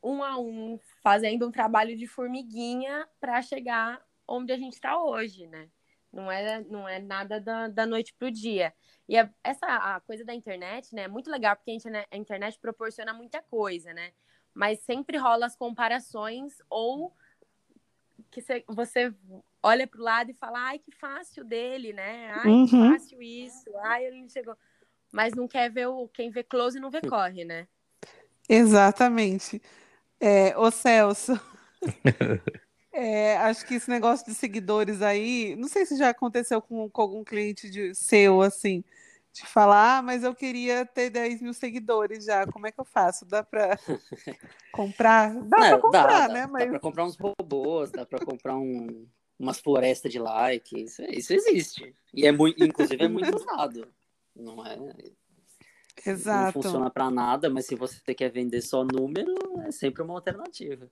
[0.01, 5.49] um a um, fazendo um trabalho de formiguinha para chegar onde a gente está hoje,
[5.49, 5.69] né?
[6.13, 8.73] Não é, não é nada da, da noite pro dia.
[9.09, 12.17] E a, essa a coisa da internet, né, é muito legal porque a internet, a
[12.17, 14.13] internet proporciona muita coisa, né?
[14.55, 17.13] Mas sempre rola as comparações ou
[18.31, 19.13] que cê, você
[19.63, 22.31] olha pro lado e fala, ai, que fácil dele, né?
[22.33, 22.67] Ai, uhum.
[22.67, 23.77] que fácil isso.
[23.79, 24.57] Ai, ele chegou.
[25.15, 26.09] Mas não quer ver o.
[26.09, 27.69] Quem vê close não vê corre, né?
[28.49, 29.63] Exatamente.
[30.21, 31.41] É, ô Celso.
[32.97, 37.03] É, acho que esse negócio de seguidores aí, não sei se já aconteceu com, com
[37.03, 38.85] algum cliente de, seu, assim,
[39.33, 42.85] de falar, ah, mas eu queria ter 10 mil seguidores já, como é que eu
[42.85, 43.27] faço?
[43.27, 43.77] Dá para
[44.71, 45.35] comprar?
[45.43, 46.41] Dá para comprar, dá, né?
[46.43, 46.63] Dá, mas...
[46.63, 49.09] dá para comprar uns robôs, dá para comprar um,
[49.41, 51.97] umas florestas de likes, isso existe.
[52.15, 53.89] E é muito, inclusive é muito usado.
[54.35, 54.79] Não é.
[56.07, 56.59] Exato.
[56.59, 59.33] Não funciona para nada, mas se você quer vender só número,
[59.67, 60.91] é sempre uma alternativa.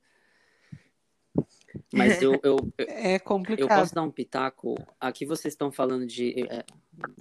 [1.92, 3.60] Mas eu, eu, é complicado.
[3.60, 4.74] eu posso dar um pitaco.
[5.00, 6.34] Aqui vocês estão falando de.
[6.48, 6.64] É,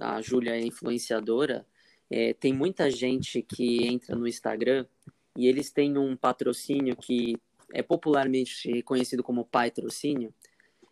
[0.00, 1.66] a Júlia é influenciadora.
[2.10, 4.86] É, tem muita gente que entra no Instagram
[5.36, 7.36] e eles têm um patrocínio que
[7.72, 10.32] é popularmente conhecido como patrocínio.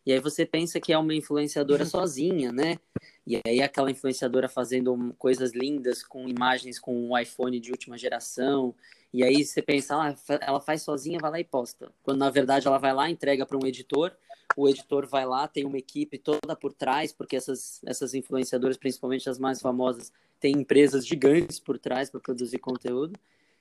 [0.04, 2.78] E aí você pensa que é uma influenciadora sozinha, né?
[3.26, 8.74] E aí aquela influenciadora fazendo coisas lindas com imagens com um iPhone de última geração
[9.12, 11.92] e aí você pensa, ah, ela faz sozinha, vai lá e posta.
[12.02, 14.12] Quando na verdade ela vai lá, entrega para um editor,
[14.56, 19.28] o editor vai lá, tem uma equipe toda por trás, porque essas, essas influenciadoras, principalmente
[19.28, 23.18] as mais famosas, têm empresas gigantes por trás para produzir conteúdo.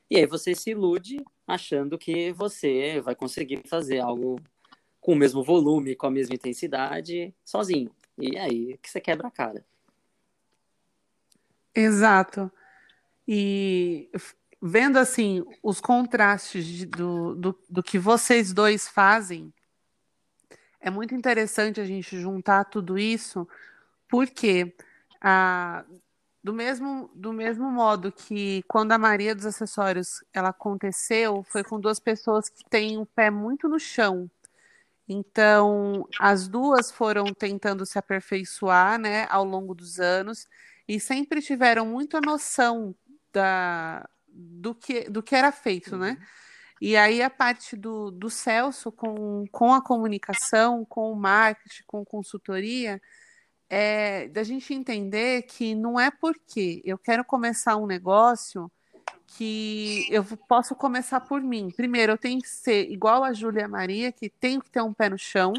[0.09, 4.39] E aí você se ilude achando que você vai conseguir fazer algo
[4.99, 7.91] com o mesmo volume, com a mesma intensidade, sozinho.
[8.17, 9.65] E aí que você quebra a cara.
[11.73, 12.51] Exato.
[13.27, 14.09] E
[14.61, 19.53] vendo assim os contrastes de, do, do, do que vocês dois fazem,
[20.79, 23.47] é muito interessante a gente juntar tudo isso,
[24.07, 24.75] porque
[25.21, 25.85] a,
[26.43, 31.79] do mesmo, do mesmo modo que quando a Maria dos Acessórios ela aconteceu, foi com
[31.79, 34.29] duas pessoas que têm o pé muito no chão.
[35.11, 40.47] Então, as duas foram tentando se aperfeiçoar, né, ao longo dos anos
[40.87, 42.95] e sempre tiveram muita noção
[43.33, 46.11] da, do que, do que era feito, né?
[46.11, 46.25] uhum.
[46.81, 52.05] E aí a parte do, do Celso com, com a comunicação, com o marketing, com
[52.05, 53.01] consultoria,
[53.69, 58.71] é da gente entender que não é porque eu quero começar um negócio
[59.37, 61.69] que eu posso começar por mim.
[61.69, 65.09] Primeiro, eu tenho que ser igual a Júlia Maria, que tenho que ter um pé
[65.09, 65.53] no chão.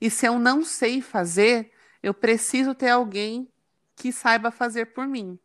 [0.00, 3.48] E se eu não sei fazer, eu preciso ter alguém
[3.96, 5.38] que saiba fazer por mim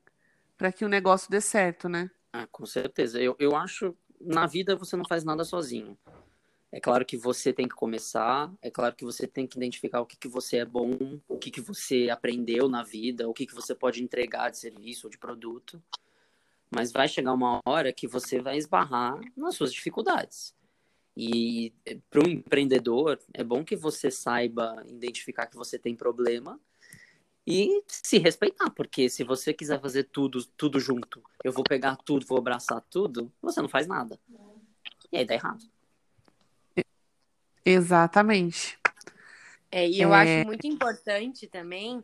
[0.58, 2.12] para que o negócio dê certo, né?
[2.34, 3.20] Ah, com certeza.
[3.20, 5.98] Eu, eu acho na vida você não faz nada sozinho.
[6.72, 10.06] É claro que você tem que começar, é claro que você tem que identificar o
[10.06, 13.56] que, que você é bom, o que, que você aprendeu na vida, o que, que
[13.56, 15.82] você pode entregar de serviço ou de produto.
[16.72, 20.54] Mas vai chegar uma hora que você vai esbarrar nas suas dificuldades.
[21.18, 21.74] E
[22.10, 26.60] para um empreendedor, é bom que você saiba identificar que você tem problema
[27.46, 32.26] e se respeitar, porque se você quiser fazer tudo, tudo junto, eu vou pegar tudo,
[32.26, 34.20] vou abraçar tudo, você não faz nada.
[35.12, 35.66] E aí dá errado.
[37.66, 38.80] Exatamente.
[39.72, 40.22] É, e eu É.
[40.22, 42.04] acho muito importante também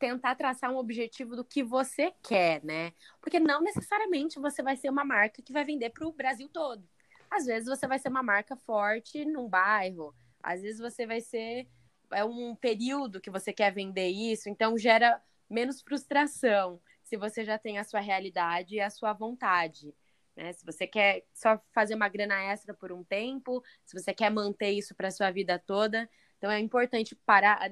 [0.00, 2.92] tentar traçar um objetivo do que você quer, né?
[3.20, 6.88] Porque não necessariamente você vai ser uma marca que vai vender para o Brasil todo.
[7.30, 11.68] Às vezes você vai ser uma marca forte num bairro, às vezes você vai ser
[12.12, 17.56] é um período que você quer vender isso, então gera menos frustração se você já
[17.56, 19.94] tem a sua realidade e a sua vontade.
[20.34, 20.52] Né?
[20.52, 24.70] Se você quer só fazer uma grana extra por um tempo, se você quer manter
[24.70, 26.08] isso para sua vida toda,
[26.40, 27.70] então é importante parar,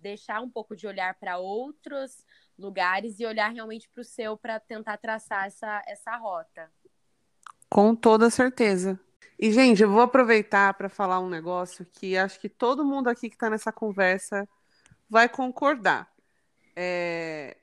[0.00, 2.24] deixar um pouco de olhar para outros
[2.58, 6.72] lugares e olhar realmente para o seu para tentar traçar essa, essa rota.
[7.68, 8.98] Com toda certeza.
[9.38, 13.28] E, gente, eu vou aproveitar para falar um negócio que acho que todo mundo aqui
[13.28, 14.48] que está nessa conversa
[15.08, 16.10] vai concordar.
[16.74, 17.58] É,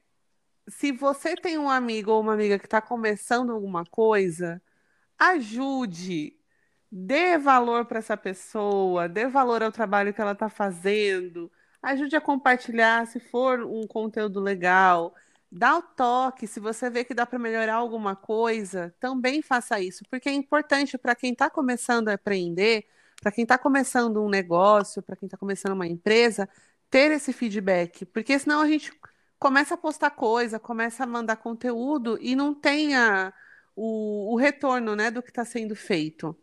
[0.68, 4.62] Se você tem um amigo ou uma amiga que está começando alguma coisa,
[5.18, 6.35] ajude,
[6.98, 12.22] dê valor para essa pessoa, dê valor ao trabalho que ela está fazendo, ajude a
[12.22, 15.14] compartilhar se for um conteúdo legal.
[15.52, 20.06] Dá o toque, se você vê que dá para melhorar alguma coisa, também faça isso,
[20.10, 22.86] porque é importante para quem está começando a empreender,
[23.22, 26.48] para quem está começando um negócio, para quem está começando uma empresa,
[26.90, 28.92] ter esse feedback, porque senão a gente
[29.38, 33.34] começa a postar coisa, começa a mandar conteúdo e não tenha
[33.76, 36.36] o, o retorno, né, do que está sendo feito.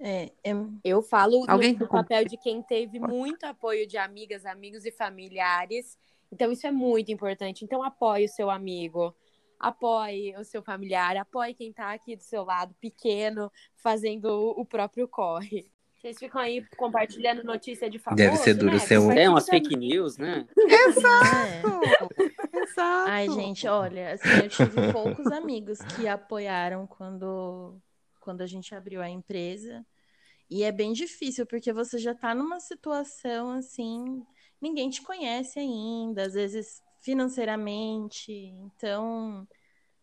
[0.00, 0.52] É, é,
[0.82, 5.96] Eu falo Alguém com- papel de quem teve muito apoio de amigas, amigos e familiares.
[6.32, 7.64] Então, isso é muito importante.
[7.64, 9.14] Então, apoie o seu amigo,
[9.58, 14.26] apoie o seu familiar, apoie quem tá aqui do seu lado, pequeno, fazendo
[14.56, 15.70] o próprio corre.
[16.00, 18.78] Vocês ficam aí compartilhando notícia de famoso, Deve ser duro né?
[18.78, 20.46] ser um- É umas fake news, né?
[20.54, 20.54] é.
[20.88, 22.08] Exato.
[23.06, 27.76] Ai, gente, olha, assim, eu tive poucos amigos que apoiaram quando,
[28.24, 29.86] quando a gente abriu a empresa.
[30.50, 34.24] E é bem difícil, porque você já tá numa situação assim,
[34.60, 39.46] ninguém te conhece ainda, às vezes financeiramente, então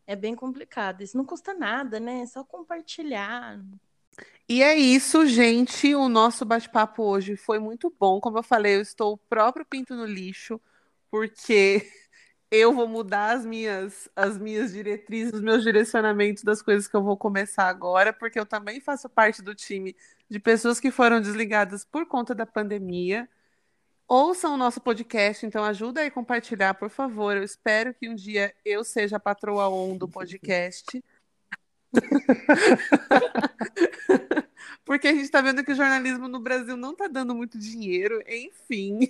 [0.06, 1.02] é bem complicado.
[1.02, 2.22] Isso não custa nada, né?
[2.22, 3.60] É só compartilhar.
[4.48, 5.96] E é isso, gente.
[5.96, 8.20] O nosso bate-papo hoje foi muito bom.
[8.20, 10.62] Como eu falei, eu estou o próprio pinto no lixo,
[11.10, 11.90] porque
[12.52, 17.02] eu vou mudar as minhas, as minhas diretrizes, os meus direcionamentos das coisas que eu
[17.02, 19.96] vou começar agora, porque eu também faço parte do time
[20.30, 23.30] de pessoas que foram desligadas por conta da pandemia.
[24.06, 27.38] Ouçam o nosso podcast, então ajuda aí a compartilhar, por favor.
[27.38, 31.02] Eu espero que um dia eu seja a patroa on do podcast.
[34.84, 38.22] Porque a gente está vendo que o jornalismo no Brasil não está dando muito dinheiro,
[38.28, 39.08] enfim.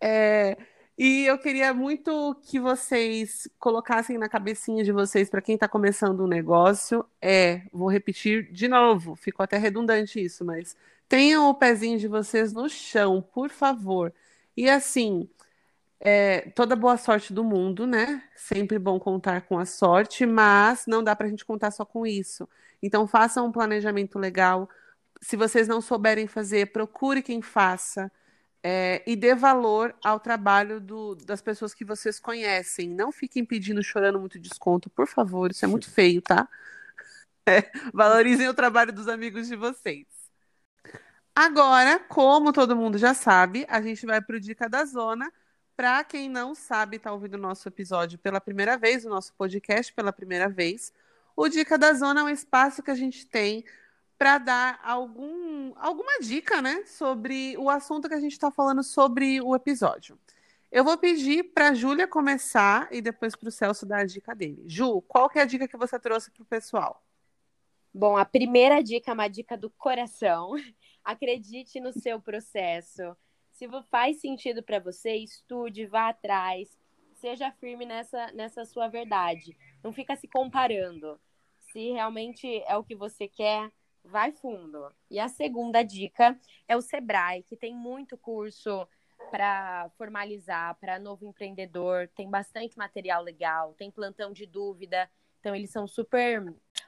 [0.00, 0.56] É,
[0.98, 6.24] e eu queria muito que vocês colocassem na cabecinha de vocês, para quem está começando
[6.24, 10.76] um negócio, é, vou repetir de novo, ficou até redundante isso, mas
[11.08, 14.12] tenham o pezinho de vocês no chão, por favor.
[14.56, 15.28] E assim,
[16.00, 18.22] é, toda boa sorte do mundo, né?
[18.34, 22.06] Sempre bom contar com a sorte, mas não dá para a gente contar só com
[22.06, 22.48] isso.
[22.82, 24.68] Então, façam um planejamento legal.
[25.20, 28.10] Se vocês não souberem fazer, procure quem faça.
[28.68, 32.88] É, e dê valor ao trabalho do- das pessoas que vocês conhecem.
[32.88, 35.52] Não fiquem pedindo, chorando muito desconto, por favor.
[35.52, 36.48] Isso é muito feio, tá?
[37.48, 40.04] É, valorizem o trabalho dos amigos de vocês.
[41.32, 45.32] Agora, como todo mundo já sabe, a gente vai para o Dica da Zona.
[45.76, 49.92] Para quem não sabe, está ouvindo o nosso episódio pela primeira vez, o nosso podcast
[49.92, 50.92] pela primeira vez.
[51.36, 53.64] O Dica da Zona é um espaço que a gente tem
[54.18, 59.40] para dar algum, alguma dica, né, sobre o assunto que a gente está falando sobre
[59.40, 60.18] o episódio.
[60.70, 64.34] Eu vou pedir para a Júlia começar e depois para o Celso dar a dica
[64.34, 64.64] dele.
[64.66, 67.02] Ju, qual que é a dica que você trouxe para o pessoal?
[67.94, 70.52] Bom, a primeira dica é uma dica do coração.
[71.04, 73.16] Acredite no seu processo.
[73.52, 76.76] Se faz sentido para você, estude, vá atrás,
[77.14, 79.56] seja firme nessa, nessa sua verdade.
[79.82, 81.18] Não fica se comparando.
[81.72, 83.70] Se realmente é o que você quer,
[84.06, 84.90] vai fundo.
[85.10, 88.86] E a segunda dica é o Sebrae, que tem muito curso
[89.30, 95.10] para formalizar, para novo empreendedor, tem bastante material legal, tem plantão de dúvida.
[95.40, 96.42] Então, eles são super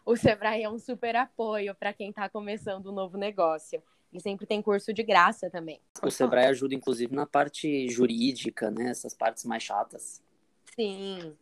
[0.09, 3.83] o Sebrae é um super apoio para quem está começando um novo negócio.
[4.11, 5.83] E sempre tem curso de graça também.
[6.03, 8.89] O Sebrae ajuda, inclusive, na parte jurídica, né?
[8.89, 10.23] Essas partes mais chatas.
[10.75, 11.37] Sim.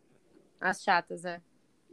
[0.59, 1.41] As chatas, é.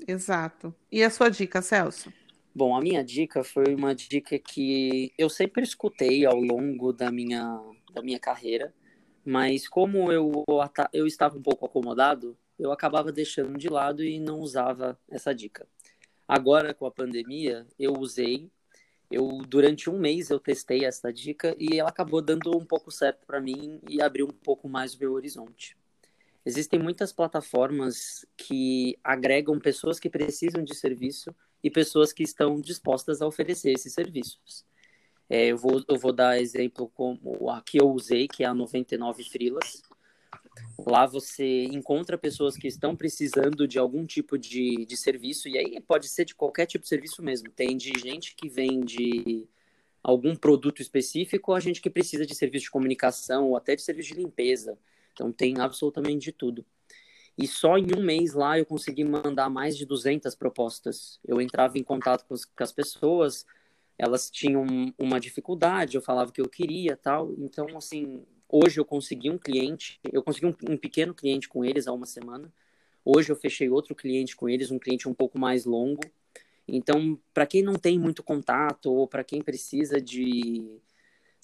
[0.05, 0.75] Exato.
[0.91, 2.13] E a sua dica, Celso?
[2.57, 7.61] Bom, a minha dica foi uma dica que eu sempre escutei ao longo da minha,
[7.93, 8.73] da minha carreira,
[9.25, 10.45] mas como eu,
[10.93, 15.67] eu estava um pouco acomodado, eu acabava deixando de lado e não usava essa dica.
[16.29, 18.49] Agora, com a pandemia, eu usei.
[19.11, 23.27] Eu durante um mês eu testei essa dica e ela acabou dando um pouco certo
[23.27, 25.77] para mim e abriu um pouco mais o meu horizonte.
[26.47, 31.35] Existem muitas plataformas que agregam pessoas que precisam de serviço
[31.65, 34.67] e pessoas que estão dispostas a oferecer esses serviços.
[35.31, 38.53] É, eu, vou, eu vou dar exemplo como a que eu usei, que é a
[38.53, 39.83] 99 Frilas.
[40.87, 45.81] Lá você encontra pessoas que estão precisando de algum tipo de, de serviço, e aí
[45.81, 47.51] pode ser de qualquer tipo de serviço mesmo.
[47.51, 49.49] Tem de gente que vende
[50.03, 54.11] algum produto específico, a gente que precisa de serviço de comunicação ou até de serviço
[54.11, 54.79] de limpeza.
[55.15, 56.67] Então tem absolutamente de tudo.
[57.37, 61.19] E só em um mês lá eu consegui mandar mais de 200 propostas.
[61.27, 63.45] Eu entrava em contato com, as pessoas,
[63.99, 64.65] elas tinham
[64.99, 67.33] uma dificuldade, eu falava que eu queria tal.
[67.39, 71.89] Então, assim, hoje eu consegui um cliente, eu consegui um, um pequeno cliente com eles
[71.89, 72.53] há uma semana.
[73.05, 76.03] Hoje eu fechei outro cliente com eles, um cliente um pouco mais longo.
[76.67, 80.81] Então, para quem não tem muito contato ou para quem precisa de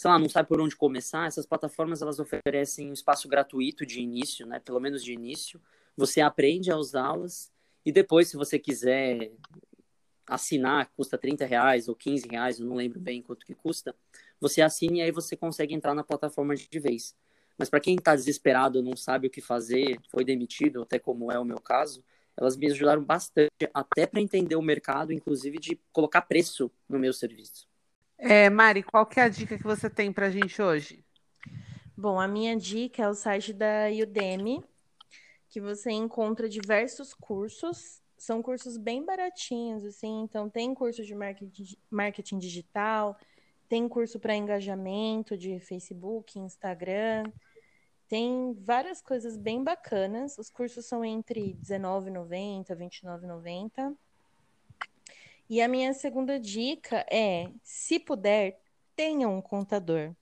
[0.01, 4.01] sei lá, não sabe por onde começar, essas plataformas elas oferecem um espaço gratuito de
[4.01, 4.59] início, né?
[4.59, 5.61] Pelo menos de início.
[6.01, 7.53] Você aprende a usá-las
[7.85, 9.33] e depois, se você quiser
[10.27, 13.95] assinar, custa 30 reais ou 15 reais, eu não lembro bem quanto que custa,
[14.41, 17.15] você assina e aí você consegue entrar na plataforma de vez.
[17.59, 21.39] Mas para quem está desesperado, não sabe o que fazer, foi demitido, até como é
[21.39, 22.03] o meu caso,
[22.35, 27.13] elas me ajudaram bastante, até para entender o mercado, inclusive de colocar preço no meu
[27.13, 27.69] serviço.
[28.17, 31.05] É, Mari, qual que é a dica que você tem para a gente hoje?
[31.95, 34.65] Bom, a minha dica é o site da Udemy,
[35.51, 38.01] que você encontra diversos cursos.
[38.17, 40.23] São cursos bem baratinhos, assim.
[40.23, 41.15] Então, tem curso de
[41.91, 43.19] marketing, digital,
[43.69, 47.25] tem curso para engajamento de Facebook, Instagram.
[48.09, 50.39] Tem várias coisas bem bacanas.
[50.39, 53.97] Os cursos são entre R$19,90 e R$29,90.
[55.49, 58.61] E a minha segunda dica é: se puder,
[58.95, 60.15] tenha um contador.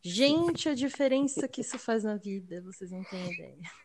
[0.00, 3.81] Gente, a diferença que isso faz na vida, vocês não têm ideia.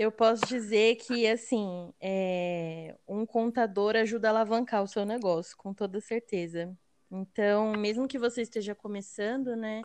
[0.00, 2.96] Eu posso dizer que, assim, é...
[3.06, 6.74] um contador ajuda a alavancar o seu negócio, com toda certeza.
[7.10, 9.82] Então, mesmo que você esteja começando, né,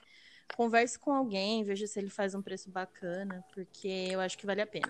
[0.56, 4.62] converse com alguém, veja se ele faz um preço bacana, porque eu acho que vale
[4.62, 4.90] a pena.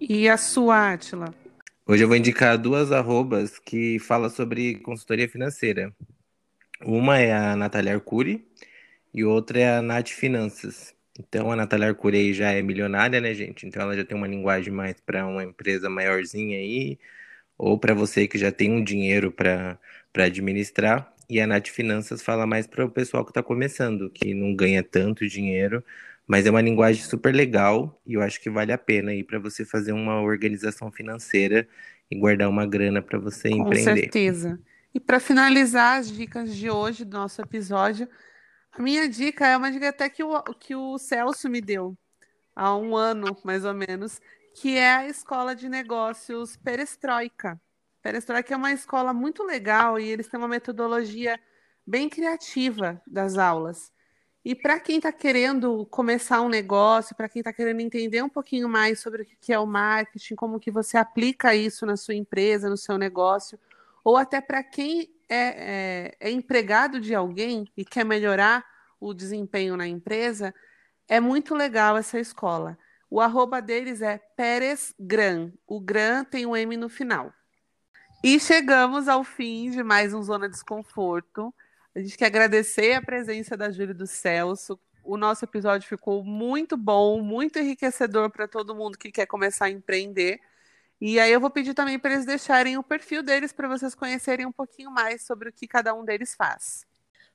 [0.00, 1.34] E a sua, Atila?
[1.86, 5.94] Hoje eu vou indicar duas arrobas que falam sobre consultoria financeira.
[6.80, 8.48] Uma é a Natália Arcuri
[9.12, 10.94] e outra é a Nath Finanças.
[11.18, 13.66] Então a Natália Arcuri aí já é milionária, né, gente?
[13.66, 16.98] Então ela já tem uma linguagem mais para uma empresa maiorzinha aí,
[17.56, 19.78] ou para você que já tem um dinheiro para
[20.14, 21.12] administrar.
[21.30, 24.82] E a Nath Finanças fala mais para o pessoal que está começando, que não ganha
[24.82, 25.82] tanto dinheiro,
[26.26, 29.38] mas é uma linguagem super legal e eu acho que vale a pena aí para
[29.38, 31.66] você fazer uma organização financeira
[32.10, 33.90] e guardar uma grana para você Com empreender.
[33.90, 34.60] Com certeza.
[34.94, 38.08] E para finalizar as dicas de hoje do nosso episódio,
[38.76, 41.96] a minha dica é uma dica até que o, que o Celso me deu
[42.56, 44.20] há um ano, mais ou menos,
[44.54, 47.60] que é a Escola de Negócios Perestroika.
[48.02, 51.38] Perestroika é uma escola muito legal e eles têm uma metodologia
[51.86, 53.92] bem criativa das aulas.
[54.44, 58.68] E para quem está querendo começar um negócio, para quem está querendo entender um pouquinho
[58.68, 62.68] mais sobre o que é o marketing, como que você aplica isso na sua empresa,
[62.68, 63.58] no seu negócio,
[64.02, 68.64] ou até para quem é, é, é, empregado de alguém e quer melhorar
[69.00, 70.54] o desempenho na empresa,
[71.08, 72.78] é muito legal essa escola.
[73.10, 75.52] O arroba deles é Pérez Gran.
[75.66, 77.32] O Gran tem um M no final.
[78.22, 81.54] E chegamos ao fim de mais um Zona Desconforto.
[81.94, 84.80] A gente quer agradecer a presença da Júlia do Celso.
[85.04, 89.70] O nosso episódio ficou muito bom, muito enriquecedor para todo mundo que quer começar a
[89.70, 90.40] empreender.
[91.06, 94.46] E aí eu vou pedir também para eles deixarem o perfil deles para vocês conhecerem
[94.46, 96.86] um pouquinho mais sobre o que cada um deles faz.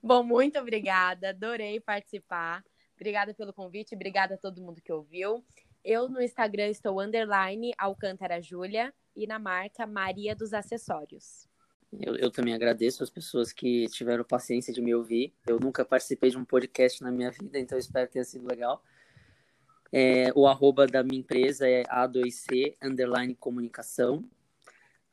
[0.02, 2.64] Bom, muito obrigada, adorei participar.
[2.96, 5.46] Obrigada pelo convite, obrigada a todo mundo que ouviu.
[5.86, 11.48] Eu no Instagram estou underline Alcântara Júlia e na marca Maria dos Acessórios.
[11.94, 15.32] Eu, eu, também agradeço as pessoas que tiveram paciência de me ouvir.
[15.46, 18.84] Eu nunca participei de um podcast na minha vida, então espero que tenha sido legal.
[19.92, 24.24] É, o arroba da minha empresa é A2C underline comunicação.